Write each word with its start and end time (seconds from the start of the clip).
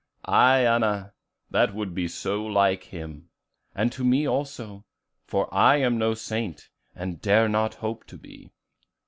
"Aye, 0.25 0.65
Anna, 0.65 1.13
that 1.51 1.75
would 1.75 1.93
be 1.93 2.07
so 2.07 2.43
like 2.43 2.85
Him: 2.85 3.29
and 3.75 3.91
to 3.91 4.03
me 4.03 4.27
also, 4.27 4.83
for 5.27 5.47
I 5.53 5.75
am 5.77 5.99
no 5.99 6.15
saint, 6.15 6.69
and 6.95 7.21
dare 7.21 7.47
not 7.47 7.75
hope 7.85 8.05
to 8.07 8.17
be." 8.17 8.51